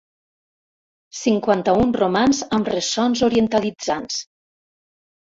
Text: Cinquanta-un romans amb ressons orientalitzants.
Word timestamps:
Cinquanta-un 1.19 1.93
romans 1.97 2.39
amb 2.59 2.71
ressons 2.73 3.21
orientalitzants. 3.29 4.17